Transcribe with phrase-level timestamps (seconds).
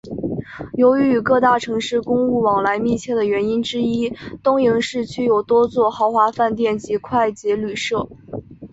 [0.73, 8.09] 由于与各大城市公务往来密切的原因之一东营市区有多座豪华饭店及快捷旅舍。